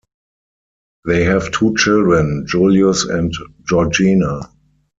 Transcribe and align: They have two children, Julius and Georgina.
They 1.05 1.25
have 1.25 1.51
two 1.51 1.75
children, 1.77 2.45
Julius 2.47 3.05
and 3.05 3.31
Georgina. 3.67 4.49